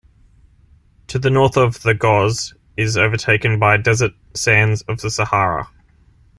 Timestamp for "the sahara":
4.99-5.69